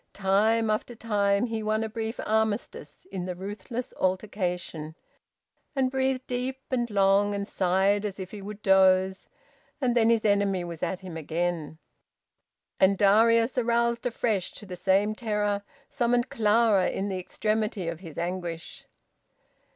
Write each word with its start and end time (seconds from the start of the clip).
Time 0.13 0.71
after 0.71 0.95
time 0.95 1.45
he 1.45 1.61
won 1.61 1.83
a 1.83 1.87
brief 1.87 2.19
armistice 2.25 3.05
in 3.11 3.27
the 3.27 3.35
ruthless 3.35 3.93
altercation, 3.97 4.95
and 5.75 5.91
breathed 5.91 6.25
deep 6.25 6.59
and 6.71 6.89
long, 6.89 7.35
and 7.35 7.47
sighed 7.47 8.03
as 8.03 8.19
if 8.19 8.31
he 8.31 8.41
would 8.41 8.63
doze, 8.63 9.29
and 9.79 9.95
then 9.95 10.09
his 10.09 10.25
enemy 10.25 10.63
was 10.63 10.81
at 10.81 11.01
him 11.01 11.15
again, 11.17 11.77
and 12.79 12.97
Darius, 12.97 13.59
aroused 13.59 14.03
afresh 14.07 14.51
to 14.53 14.65
the 14.65 14.75
same 14.75 15.13
terror, 15.13 15.61
summoned 15.87 16.29
Clara 16.29 16.89
in 16.89 17.07
the 17.09 17.19
extremity 17.19 17.87
of 17.87 17.99
his 17.99 18.17
anguish. 18.17 18.87